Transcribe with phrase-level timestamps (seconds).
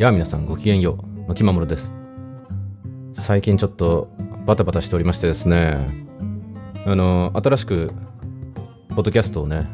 [0.00, 1.92] やあ皆さんごきげんよう、のきまもろです。
[3.16, 4.08] 最近ちょっと
[4.46, 5.76] バタバタしておりましてですね、
[6.86, 7.90] あの、新しく、
[8.88, 9.66] ポッドキャストをね、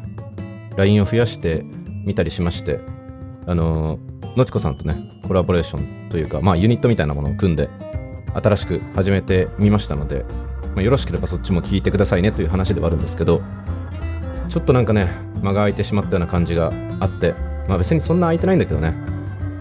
[0.75, 1.63] LINE を増やして
[2.03, 2.81] みたりしまして、
[3.45, 3.99] あの、
[4.35, 7.69] のちこさんとね、コラボレーションというか、まあユニットみたいなものを組んで、
[8.33, 10.25] 新しく始めてみましたので、
[10.75, 13.41] まあ、よろしければそっちも聞いてくださいねという話ではあるんですけど、
[14.49, 15.07] ちょっとなんかね、
[15.41, 17.33] 間が空いてしまったような感じがあって、
[17.69, 18.93] まあ別にそんな空いてないんだけどね、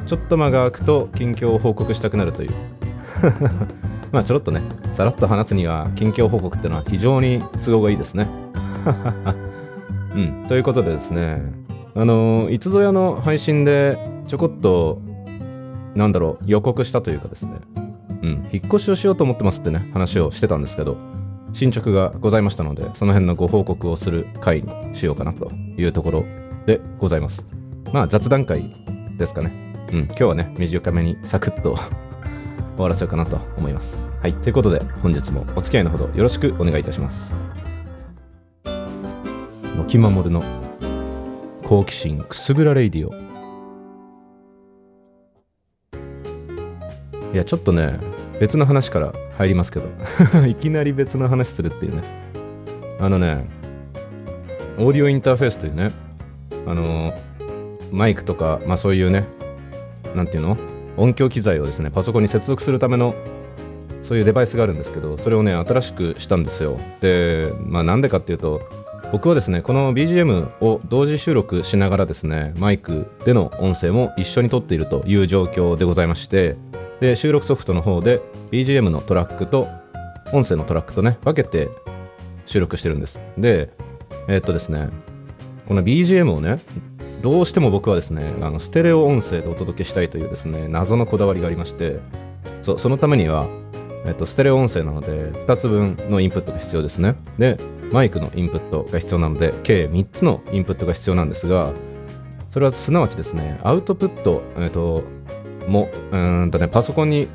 [0.07, 2.51] ちょっと間が空くと近況を報告したくなるという。
[4.13, 8.29] まあちょろっとね、さらっと話すには近況報告ってのは非常に都合がいいですね。
[10.15, 11.43] うん、ということでですね、
[11.95, 15.01] あのいつぞやの配信でちょこっと、
[15.95, 17.53] なんだろう、予告したというかですね、
[18.23, 20.97] うん、引っ越しをしようと思ってますってね、話をしてたんですけど、
[21.53, 26.25] 進捗がございましたので、その辺のご報告をする回にしようかなというところ
[26.67, 27.45] でございます。
[27.93, 28.75] まあ雑談会
[29.17, 29.66] ですかね。
[29.97, 31.75] うん、今日はね、短めにサクッと
[32.77, 34.03] 終わらせようかなと思います。
[34.21, 37.35] はい、ということで本日もお付き合いのほどよろしくお願いいたします。
[39.75, 40.43] のきまもるの
[41.65, 43.15] 好奇心くすぐらレイディオ。
[47.33, 47.99] いや、ちょっとね、
[48.39, 49.87] 別の話から入りますけど、
[50.47, 52.03] いきなり別の話するっていうね。
[53.01, 53.47] あのね、
[54.77, 55.91] オーディオインターフェースというね、
[56.67, 57.15] あの
[57.91, 59.25] マイクとか、まあそういうね、
[60.17, 60.57] なんていうの？
[60.97, 63.15] 音響機材をですね、パソコンに接続するための、
[64.03, 66.79] そういうデバイスがあるんですけど、それをね、新しくしたんですよ。
[67.01, 68.63] で、まあなんでかっていうと、
[69.13, 76.57] 僕はですね、この BGM を同時収録しながらですね、マイクでの音声も一緒に撮っているという状況でございまして、
[77.01, 79.69] で、収録ソフトの方で BGM のトラックと
[80.33, 81.69] 音声のトラックとね、分けて
[82.47, 83.21] 収録してるんです。
[83.39, 83.71] で、
[84.29, 84.89] えーっとですね、
[85.69, 86.59] この BGM をね、
[87.27, 91.99] どうしても僕はですね、あのステレオ音声でお届けしたいというですね、謎のこだわりがありまして、
[92.63, 93.49] そそのためには、
[94.05, 97.17] えっと、ステレオ音声なので、2つ分のインプットが必要ですね。
[97.37, 97.59] で、
[97.91, 101.73] マイクのインプットが必要なので、計3つのインプットが必要なんですが、
[102.53, 105.03] それはすなわちですね、アウトプット、えっと、
[105.67, 107.27] も、うんとね、パソコンに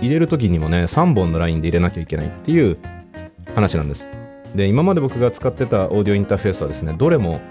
[0.00, 2.78] 入れるときにもね、3本のラインで入れなきゃいけないっていう
[3.54, 4.08] 話なんです。
[4.54, 7.42] で、今まで僕が使ってたオーディオインターフェースはですね、どれも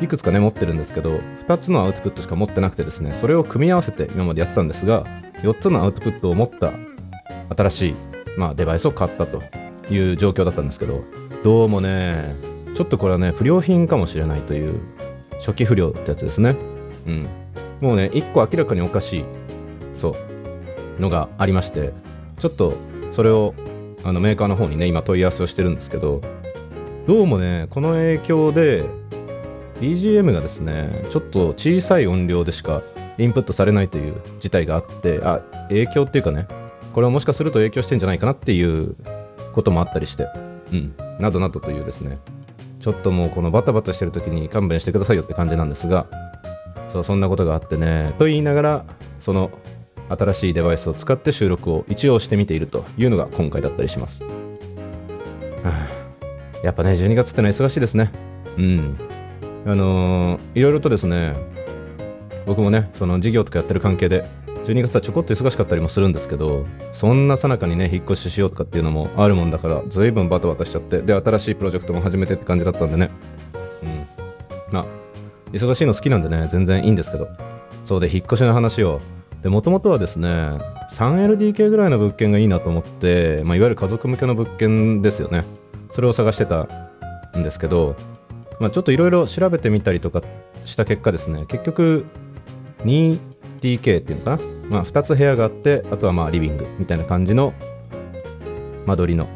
[0.00, 5.04] いくつかね、持ってるんですけど、2つのアウトプットしか持ってなくてですね、それを組み合わせて今までやってたんですが、
[5.42, 6.72] 4つのアウトプットを持った
[7.54, 7.94] 新しい、
[8.36, 9.42] まあ、デバイスを買ったと
[9.92, 11.04] いう状況だったんですけど、
[11.44, 12.34] どうもね、
[12.74, 14.80] ちょっとこれはね、不良品かもしれないという、
[15.38, 16.56] 初期不良ってやつですね。
[17.06, 17.28] うん。
[17.80, 19.24] もうね、1個明らかにおかしい、
[19.94, 20.16] そ
[20.98, 21.92] う、のがありまして、
[22.38, 22.74] ちょっと
[23.12, 23.54] それを
[24.04, 26.20] あのメーカーの方にね、今問い合わせをしてるんですけど、
[27.06, 28.84] どうもね、この影響で、
[29.80, 32.82] BGM がですね、ちょっと小さい音量でしか
[33.16, 36.46] インプットされないという事態があって、あ、影響っていうかね、
[36.92, 38.94] これはもしかすると影響してんじゃないかなっていう
[39.54, 40.26] こともあったりして、
[40.72, 42.18] うん、などなどというですね、
[42.78, 46.06] ちょっともうこのバタバタしてる時に勘弁してくださいよって感じなんですが、
[46.90, 48.84] そう、そんなことがあってね、と言いながら、
[49.18, 49.50] その
[50.10, 54.24] 新しいデバイスを使って収録を一応してみているというのが今回だったりします。
[54.24, 54.30] は
[55.64, 56.00] あ
[56.62, 58.12] やっぱね、12月ってのは忙しいですね。
[58.58, 58.96] うん。
[59.66, 61.34] あのーいろいろとですね、
[62.46, 64.24] 僕もね、その事業とかやってる関係で、
[64.64, 73.10] 12月はちょこっと忙しかったりもするんですけど、そんなさなかにね、引っ越ししようとかっていうのもあるもんだから、ずいぶんバタバタしちゃって、で、新しいプロジェクトも始めてって感じだったんでね。
[73.82, 74.06] うん。
[74.72, 74.86] まあ、
[75.52, 77.28] 忙しいの好きなんでね、全然いいんですけど。
[77.84, 79.00] そうで、引っ越しの話を。
[79.42, 80.28] で、もともとはですね、
[80.92, 85.44] 3LDK ぐらいの物件がいいなと思って、まあ、いわゆる家族向けの物件ですよね。
[85.90, 86.68] それを探してた
[87.36, 87.96] んですけど、
[88.60, 90.22] まあ、ちょっといろいろ調べてみたりとか
[90.64, 92.04] した結果ですね、結局
[92.84, 93.18] 2DK
[93.98, 94.38] っていうのかな、
[94.68, 97.52] まあ、2つ部屋があって、あとはまあリビングみたいな感じの
[98.86, 99.26] 間取りの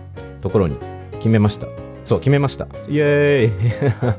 [0.43, 0.77] ところに
[1.13, 1.67] 決めました。
[2.05, 2.67] そう、決めました。
[2.89, 4.15] イエーイ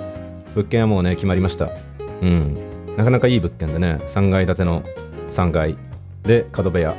[0.56, 1.70] 物件はもうね、決まりました。
[2.22, 2.58] うん。
[2.98, 4.84] なかなかいい物件でね、3階建ての
[5.32, 5.76] 3階
[6.24, 6.96] で角部屋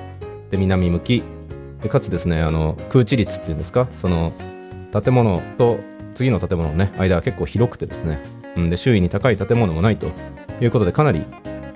[0.50, 1.22] で南向き
[1.82, 3.88] でかつですねあの空地率っていうんですか？
[3.98, 4.32] その
[4.92, 5.78] 建物と
[6.16, 8.18] 次の建物のね間は結構広くてですね、
[8.56, 10.10] うん、で周囲に高い建物もないと
[10.60, 11.26] いうことでかなり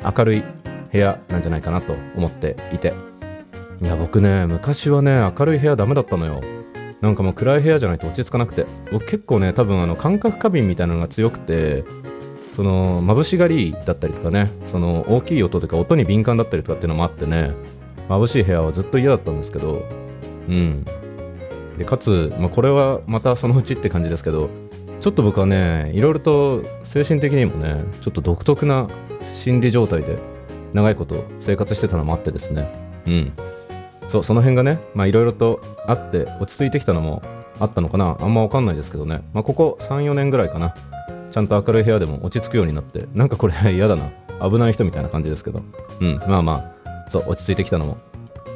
[0.03, 0.43] 明るい
[0.91, 2.95] 部屋なんじゃないかなと思っていて。
[3.83, 6.41] いや僕ね昔はね明るい部屋ダメだったのよ。
[7.03, 8.67] なんかもう暗い部屋じゃないと落ち着かなくて。
[8.91, 11.85] 僕結構ね多分あの感覚過敏みたいなのが強くて
[12.57, 17.53] その眩しがりだったりとかねその大きい音とか音に敏感だったりとかっていうのもあってね
[18.09, 19.87] 眩しい部屋はずっと嫌だったんですけど
[20.49, 20.85] うん。
[21.81, 24.51] でかつ、まあ、これはまたそのうちって感じですけど
[25.01, 28.87] ちょっと僕はねいろいろと精神的にもねちょっと独特な
[29.33, 30.19] 心理状態で
[30.75, 32.71] 長いこと生活してたのもあってですね。
[33.07, 33.33] うん。
[34.11, 37.23] そうその辺がねまあいろいろとあって落ち着いてきたのも
[37.59, 38.19] あったのかな。
[38.21, 40.75] あんま分かんないですけどね、まあ、ここ34年ぐらいかな。
[41.31, 44.11] ちゃんと明るい部屋でも落ち着くようになってなんかこれ嫌だな。
[44.47, 45.63] 危ない人みたいな感じですけど。
[46.01, 46.19] うん。
[46.29, 46.81] まあまあ。
[47.11, 47.99] そう落ち着いてきたのも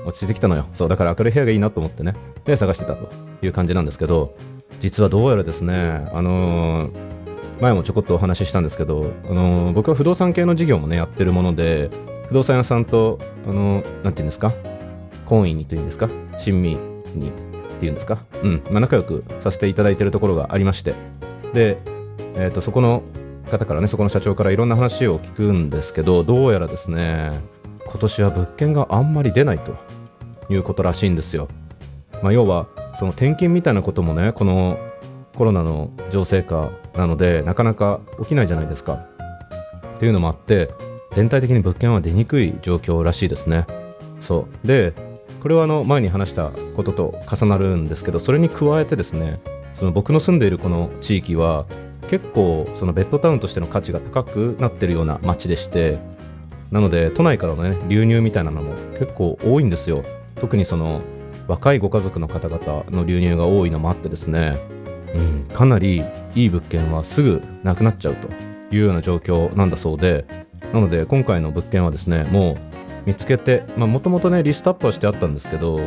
[0.05, 0.67] 落ち着いてきたのよ。
[0.75, 2.15] そうだから明るい部屋がいいなと思ってね。
[2.45, 3.09] で探してたと
[3.43, 4.37] いう感じなんですけど
[4.81, 7.15] 実はどうやらですねあのー
[7.61, 11.89] 前もちょこっとお話ししたんですけど、あのー僕は不動産系の事業もねやってるもので
[12.29, 13.19] 不動産屋さんと
[13.49, 14.53] あのーなんていうんですか？
[15.27, 16.09] 懇意にというんですか？
[16.39, 16.71] 親身
[17.15, 17.33] にっ
[17.81, 18.19] ていうんですか？
[18.43, 20.95] うん、まあ、仲良くさせていただいてるところがありまして。
[21.55, 21.79] で、
[22.35, 23.03] えー、とそこの
[23.51, 27.31] 方からねそこの社長からいろんな話を聞くんですけどどうやらですね
[27.87, 29.75] 今年は物件があんまり出ないと。
[30.49, 31.49] いうことらしいんですよ、
[32.23, 32.67] まあ、要は
[32.99, 34.79] その転勤みたいなこともねこの
[35.37, 39.07] コロナの情勢下なのでなかなか起きないじゃないですか。
[39.97, 40.71] っていうのもあって
[41.13, 43.67] 全体的に物件は出にくい状況らしいですね。
[44.21, 44.67] そう。
[44.67, 44.93] で
[45.43, 49.41] これはあの前に話したことと重なるんですけどそれに加えてですね
[49.75, 51.67] その僕の住んでいるこの地域は
[52.09, 55.99] 結構そのベッドタウンとしての価値が高くなってるような街でして
[56.71, 60.05] なので都内からのね流入みたいなのも結構多いんですよ。
[60.37, 61.01] 特にその
[61.47, 64.57] 若いご家族の方々の流入が多いのもあってですね、
[65.15, 66.03] うん、かなり
[66.35, 68.29] いい物件はすぐなくなっちゃうと
[68.75, 70.25] いうような状況なんだそうで。
[70.73, 72.57] なので今回の物件はですねもう
[73.07, 75.79] 見つけてもともとねリストアップはしてあったんですけど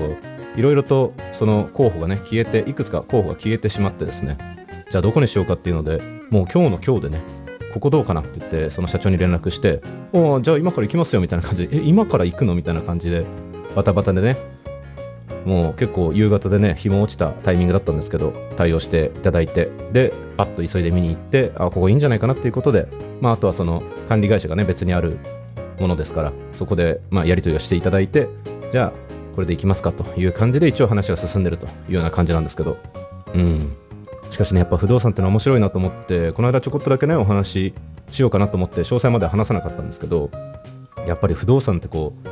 [0.56, 4.38] いろいろとその候補がね消えていくつか候補が消えてしまってですね。
[4.89, 7.21] じゃあどこにしようかっていうのでもう今日の今日でね
[7.77, 9.81] ここどうかなって言ってその社長に連絡して
[10.12, 12.56] おおじゃあ今から行きますよみたいな感じでえ今から行くの？
[12.56, 13.24] みたいな感じで
[13.75, 14.35] バタバタでね
[15.45, 22.88] もう結構夕方でね日も落ちたタイミングだったんですけど対応していただいてでパッと急いで見に行ってあここいいんじゃないかなっていうことで
[23.21, 25.19] まああとはその管理会社がね別にある
[25.79, 28.27] ものですからそこでまあやり取りをしていただいて
[28.71, 28.91] じゃあ
[29.35, 32.77] これでいきますかという感じで一応話が進んでるというような感じなんですけど
[33.35, 33.77] うん。
[34.31, 37.74] しかしねやっぱ不動産ってのは面白いなと思ってこの間ちょこっとだけねお話し
[38.12, 40.29] しようかなと思って詳細までは話さなかったんですけど
[41.07, 42.29] やっぱり不動産ってこう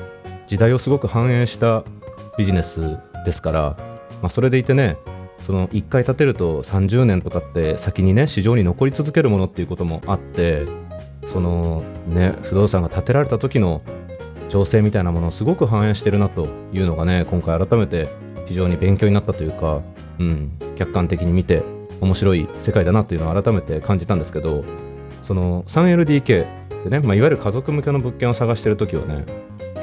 [0.47, 1.83] 時代をすごく反映した
[2.38, 3.59] ビジネスですから、
[4.21, 4.97] まあ、それでいてね
[5.39, 10.65] その1回建てると30年とかって先にね市場に残り続けるものっていうこともあって
[11.27, 13.81] そのね不動産が建てられた時の
[14.50, 18.07] 情勢みたいなものをすごく反映してるなというのがね今回改めて
[18.45, 19.81] 非常に勉強になったというか、
[20.19, 21.63] うん、客観的に見て
[22.01, 24.63] 面白い世界だなというのを改めて感じたんですけど
[25.24, 26.45] その 3LDK
[26.83, 29.25] でね、まあ、いわゆる家族向けの物件を探してる時はね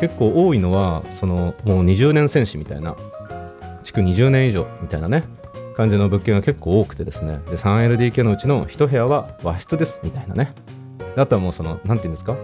[0.00, 2.96] 結構多いのはそのもう20年戦士みたいな
[3.82, 5.24] 築20年以上みたいなね
[5.76, 7.40] 感じの物件が結構多くてですね。
[7.46, 10.54] で 3LDK のうちの1部屋は和室ですみたいなね。
[11.16, 12.36] あとはもうその何て言うんですか？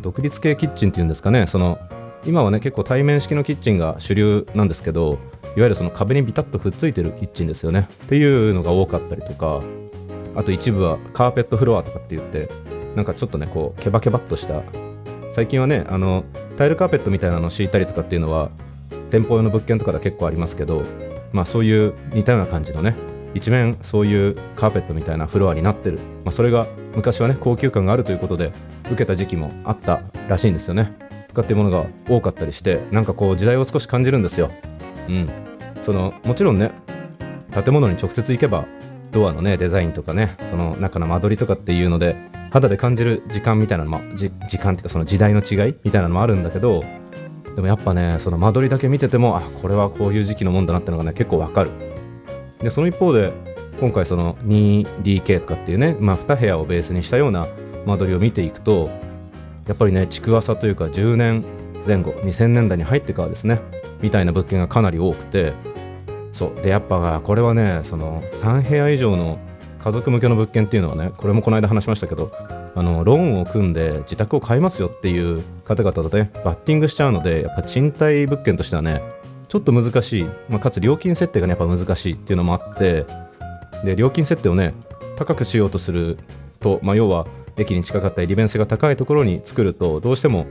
[0.00, 1.46] 独立系キッチンっていうんですかね。
[1.48, 1.78] その
[2.24, 5.18] 今はね結構対面式のキッチンが主流なんですけど
[5.56, 7.88] いわゆるその壁にビタッとくっついてるキッチンですよね。
[8.04, 9.62] っていうのが多かったりとか
[10.34, 12.48] あと一部はカーペットフロアとかって言って
[12.94, 14.62] なんかちょっとねこうケバケバっとした
[15.32, 16.24] 最近はねあの
[16.56, 18.50] タイルカーペットみたいなのを敷いたりとかっていうのは
[19.10, 20.82] 店舗用の物件とかでは結構ありますけど
[21.32, 22.94] まあそういう似たような感じのね
[23.34, 28.52] 一面そういうカーペットみたいなフロアになってる、まあ、それが昔はね高級感があるということで
[28.86, 30.96] 受けた時期もあったらしいんですよね。
[31.28, 34.50] とかっていうものが多かったりしてなんかこう時代を少し感じるんですよ。
[35.08, 35.48] うん。
[35.82, 36.70] そのもちろんね
[37.52, 38.66] 建物に直接行けば
[39.10, 42.16] ドアのねデザインとかねその中の間取りとかっていうので
[42.50, 46.84] 肌で感じる時間みたいなのも時間っていうかその時代の違いみたいなのもあるんだけど
[47.54, 51.70] でもやっぱねその間取りだけ見ててもあこれはこういう時期のもんだなってのがね結構わかる。
[52.60, 53.32] でその一方で
[53.80, 57.46] 今回その 2DK とかっていうね、まあ、2部屋をベースにしたような
[57.86, 58.90] 間取りを見ていくと
[59.68, 61.44] やっぱりね築浅というか10年
[61.88, 63.60] 前後2000年代に入ってからですね
[64.02, 65.54] みたいな物件がかなり多くて
[66.32, 69.38] そうでやっぱこれはねその3部屋以上の
[69.82, 72.30] 家族向けの物件っていうのはねこれもこの間話しましたけど
[72.74, 79.02] あのローンを組んで自宅を買いますよっていう方々とねバッティングしちゃうのでやっぱ賃貸物件としてはね
[79.48, 83.06] ちょっと難しい、まあ、かつ料金設定がねやっぱ難しいっていうのもあって
[83.84, 84.74] で料金設定をね
[85.16, 86.18] 高くしようとする
[86.60, 87.26] と、まあ、要は
[87.56, 90.46] 駅に近かったり利便性が高いところに作るとどうしても、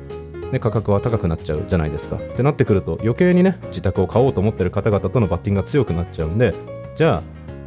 [0.52, 2.16] ね、価格は高くなっちゃうじゃないですか。
[2.16, 6.54] ってなってくると余計にね自宅を買おうと思ってる方々とのバッティングが強くなっちゃうんで
[6.96, 7.24] じゃあ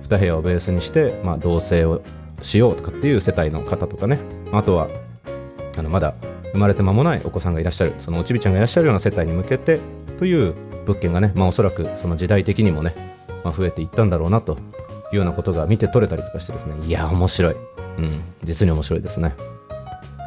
[0.09, 2.03] 2部屋をベースにして、まあ、同棲を
[2.43, 4.19] しようとかっていう世帯の方とかね。
[4.53, 4.89] あとは
[5.77, 6.15] あのまだ
[6.53, 9.79] 生まれて間もないお子さんがいらっしゃるそのおちびちゃんがいらっしゃるような世帯に向けて
[10.19, 12.95] という物件がね、まあ、おそらくその時代的にもね、
[13.45, 14.59] まあ、増えていったんだろうなと
[15.13, 16.75] いうようなことが見て取れたりとかしてですね。
[16.87, 17.57] いや面白い、
[17.99, 19.35] うん、実に面白いですね。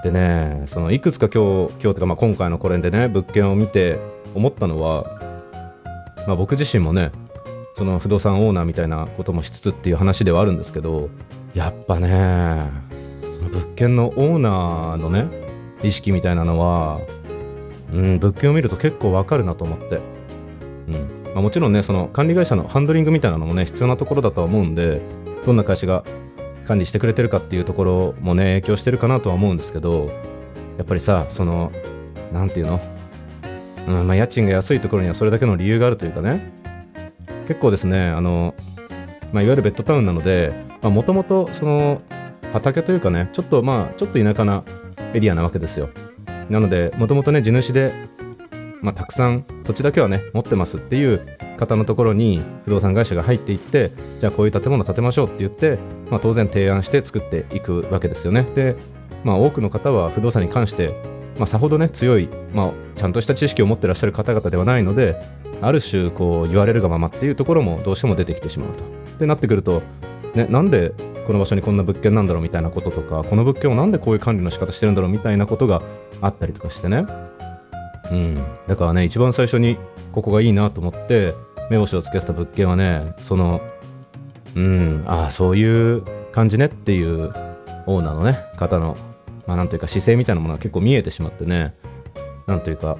[0.03, 3.99] でねそのいくつか今日今日とかまあ今回のこれでね物件を見て
[4.35, 5.05] 思ったのは、
[6.27, 7.11] まあ、僕自身もね
[7.75, 11.09] その不動産オーナーみたいなこともしつつっていう話ではあるんですけど
[11.53, 12.69] やっぱね
[13.21, 15.27] その物件のオーナーのね
[15.81, 16.99] 意識みたいなのは、
[17.91, 19.99] うん、物件を見ると結構わかるなと思って、
[20.87, 21.23] うん。
[21.33, 25.01] まあ、もちろんねその管理会社のハンドリングみたいなのもね必要なところだとは思うんで
[25.45, 26.03] どんな会社が
[26.67, 30.07] 管理してくれてるかっていうところもね影響してるかなとは思うんですけど
[30.77, 31.71] やっぱりさその
[32.31, 32.81] 何て言うの、
[33.87, 36.51] うんまあ、家賃が安いところにはそれだけの理由があるというかね。
[37.47, 38.55] 結構ですねあの、
[39.33, 42.01] まあ、いわゆるベッドタウンなのでもともとその
[42.53, 44.63] 畑というかねちょっとまあちょっと田舎な
[45.13, 45.89] エリアなわけですよ。
[46.49, 47.93] なのでもともとね地主で、
[48.83, 51.25] まあ、たくさん土地だけはね持ってますっていう
[51.57, 55.79] 方のところに不動産会社が入っていってじゃあこういう建物建てましょうって言って、
[56.11, 58.75] まあ、当然提案して作っていくわけですよねで、
[59.23, 60.93] まあ、多くの方は不動産に関して、
[61.37, 65.15] まあ、さほどね強い、まあ、ちゃんとした知識を持ってらっしゃる方々ではないので
[65.61, 68.83] ある種こう言われるがままっていうところもどうしても出てきてしまうと。
[69.17, 69.81] でなってくると、
[70.35, 70.91] ね、なんで
[71.25, 75.81] この場所にこんな物件なんだろうみたいなこととかこの物件をなんでこういう管理の仕方してるんだろうみたいなことが
[76.19, 77.05] あったりとかしてね
[78.11, 78.43] うん。
[78.67, 79.77] だからね一番最初に
[80.11, 81.33] ここがいいなと思って
[81.69, 83.61] 目星をつけてた物件はねその
[84.55, 87.33] うんああそういう感じねっていう
[87.85, 88.39] オーナーのね。
[88.57, 88.97] 方の
[89.47, 91.73] まあなんというか姿勢みたいなものが結構見えてしまってね。
[92.47, 92.97] なんというか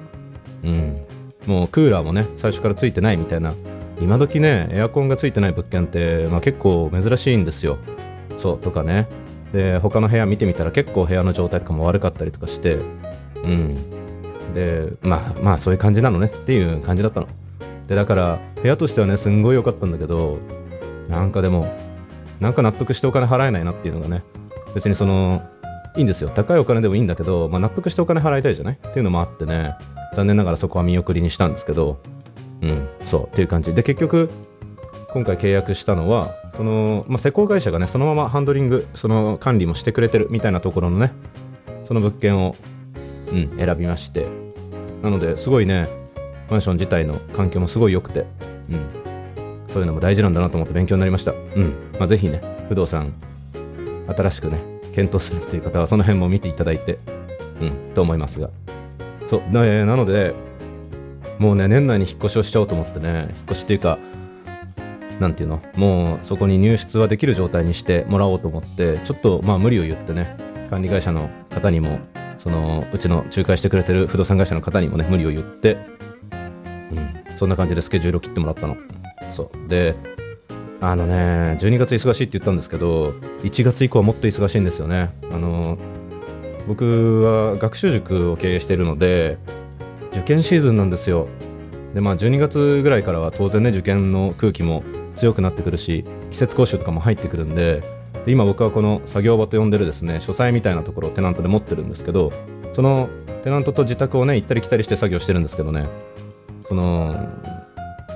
[0.62, 1.04] うん。
[1.46, 3.54] もうクーラーもね最初からついてないみたいな。
[4.00, 7.78] 今時ねエアコンがついてない物件って、まあ、結構珍しいんですよ。
[8.38, 9.08] そうとかね。
[9.52, 12.78] で他の部屋見てみたら結構部屋の状態とかも悪かったりとかして。
[13.44, 13.93] うん。
[14.54, 17.26] でまあまあそういう感じなのねっていう感じだったの。
[17.86, 20.38] でだから部屋としてはねすんごい良かったんだけど
[21.08, 21.70] なんかでも
[22.40, 24.22] なんか納得してお金払えないなっていうのがね
[24.74, 25.42] 別にその
[25.96, 26.30] いいんですよ。
[26.30, 28.74] 高いお金でもいいんだけど、まあ、納得してお金払いたいじゃない？
[28.74, 29.74] っていうのもあってね
[30.14, 32.00] 残念ながらそこは見送りにしたんですけど
[32.62, 33.74] うんそうっていう感じ。
[33.74, 34.30] で結局
[35.12, 41.12] 今回契約したのはその、まあ、施工会社がねそのままハンドリングその管理もしてくれてるみたいなところのね
[41.86, 42.56] その物件を、
[43.30, 44.43] うん、選びまして。
[45.04, 45.86] なのですごいね
[46.50, 48.26] マンション自体の環境もすごい良くて、
[48.70, 51.32] うん、そういうのも大事なんだなと思って勉強になりました。
[51.32, 53.12] うんまあ、ぜひね、不動産、
[54.06, 54.58] 新しくね、
[54.94, 56.98] 検討するっていう方はその辺も見ていただいて、
[57.60, 58.50] うん、と思いますが。
[59.26, 60.34] そう、ななので、
[61.38, 63.98] もうね、年内に引っ越しをしちゃおうと思ってね、引っ越しっていうか、
[65.18, 70.36] なんていうの、もうそこに入室はできる状態にしてもらおうと思って、ちょっとまあ無理を言ってね、
[70.70, 71.98] 管理会社の方にも、
[72.44, 75.78] そのうちの仲介してくれてる不動産会社の方にもね、無理を言って、
[76.92, 78.76] うんそんな感じでスケジュールを切ってもらったの。
[79.32, 79.68] そう。
[79.68, 79.96] で、
[80.80, 83.08] あのね、12月忙しいって言ったんですけど、
[83.42, 85.10] 1月以降はもっと忙しいんですよね。
[85.32, 85.78] あの、
[86.68, 89.38] 僕は学習塾を経営しているので、
[90.12, 91.28] 受験シーズンなんですよ。
[91.94, 94.84] で、まあ12月ぐらいからは当然ね、受験の空気も
[95.16, 97.82] 強くなってくるし、季節講習とかも入ってくるんで、
[98.26, 102.32] で今僕はこの作業場と呼んでるですね、書斎みたいなところをテナントで持ってるんですけど、
[102.72, 103.08] その
[103.42, 105.86] テナントと自宅をね、行ったり来たりして作業してるんですけどね、
[106.68, 107.28] その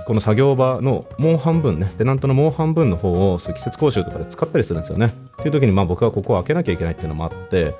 [0.06, 5.06] この作業場のもう半分ねテナントのもう半分の方をそう季節講習とかで使ったりするんですよね。
[5.06, 7.74] っていう時にまあ僕はここを開けなきゃいけないっていうのもあって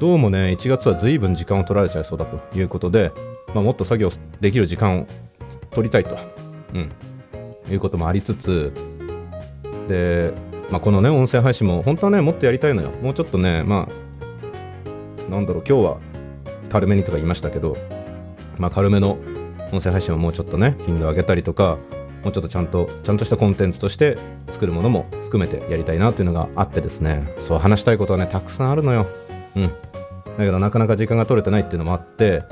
[0.00, 3.12] どうもね1月は随分時間を取られちゃいそうだということで、
[3.54, 4.08] まあ、もっと作業
[4.40, 5.06] できる時間を
[5.70, 6.16] 取りたいと、
[6.72, 6.92] うん、
[7.70, 8.72] いうこともありつつ
[9.86, 10.32] で、
[10.70, 12.90] まあ、このね音声配信も本当はねもっとやりたいのよ。
[13.02, 13.88] もうちょっとねま
[15.28, 15.98] あなんだろう今日は
[16.70, 17.76] 軽めにとか言いましたけど
[18.58, 19.18] まあ軽めの
[19.72, 21.78] 音声配信をもうちょっとね頻度上げたりとか
[22.22, 24.18] もうちょっとちゃんとちゃんとしたコンテンツとして
[24.50, 27.32] 作るものも含めてやりたいなというのがあってですね。
[27.38, 29.06] そう話したいことはねたくさんあるのよ。
[29.54, 29.62] うん。
[29.68, 29.72] だ
[30.38, 32.42] けどなかなか時間が取れてないっていうのもあって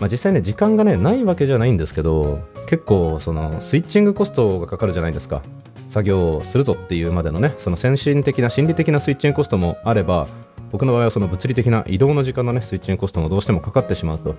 [0.00, 5.42] まあ、実際ね時間がねないわけじゃないんですけど結構そのスイッチングコストがかかるじゃないですか。
[5.90, 10.28] 作業をするぞっていうまでのねその先進的な心理的なスイッチンコストもあれば
[10.70, 14.36] 僕の場合はその物理的な移動の時間のねスイッチンコストもどうしてもかかってしまうと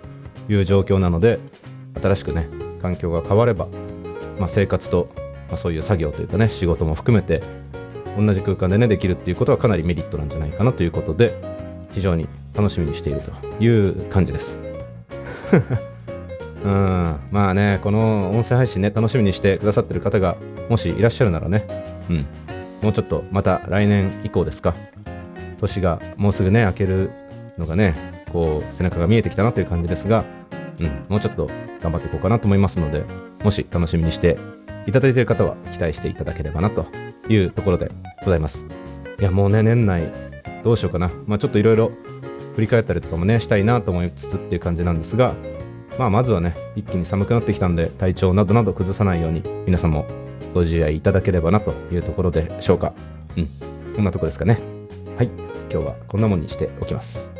[0.47, 1.39] いう状況なので
[2.01, 2.47] 新しくね
[2.81, 3.67] 環境が変われば、
[4.39, 5.09] まあ、生活と、
[5.49, 7.43] まあ、そういう作業というかね仕事も含めて
[8.17, 11.33] 同じ空間でねできるっていうことはかなりメリットなんじゃないかなということで
[11.91, 13.31] 非常に楽しみにしていると
[13.63, 14.55] いう感じです。
[16.63, 20.37] うんまあねこの音声配信ね楽しみにしてくださってる方が
[20.71, 21.67] もしいらっしゃるならね
[22.09, 22.25] うん
[22.81, 24.73] もうちょっとまた来年以降ですか
[25.59, 27.11] 年がもうすぐね明ける
[27.59, 30.25] のがねこう背中が見えてきたなという感じですが
[30.79, 31.47] うん、もうちょっと
[31.81, 33.05] 頑張っていこうかなと思いますので、
[33.43, 34.37] もし楽しみにして
[34.87, 36.87] いただいている方は期待していただければなと
[37.29, 37.91] いうところで
[38.23, 38.65] ございます。
[39.19, 40.11] いや、もうね、年内
[40.63, 41.11] どうしようかな。
[41.27, 41.91] まあちょっといろいろ
[42.55, 45.33] 振り返ったりとかもねしたいなと思いつつっていう感じなんですが
[45.97, 50.05] まあまずはね一気に寒くなってきたんで体調などなど崩さないように皆さんも
[50.53, 52.93] ご自愛いただければなというところでしょうか。
[53.37, 53.49] うん。
[53.95, 54.59] こんなとこですかね。
[55.17, 55.27] はい。
[55.71, 57.31] 今日はこんなもんにしておきます。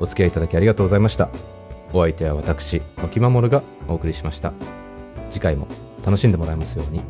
[0.00, 1.28] お付き合いいただきありがとうございました。
[1.92, 4.52] お相手は私、沖守がお送りしました。
[5.30, 5.66] 次回も
[6.04, 7.02] 楽しんでもらえますように。